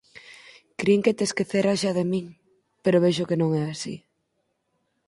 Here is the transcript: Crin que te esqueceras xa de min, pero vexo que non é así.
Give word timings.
Crin 0.79 0.99
que 1.05 1.15
te 1.17 1.23
esqueceras 1.27 1.79
xa 1.83 1.91
de 1.97 2.05
min, 2.11 2.25
pero 2.83 3.01
vexo 3.05 3.27
que 3.29 3.39
non 3.41 3.49
é 3.61 3.63
así. 3.73 3.95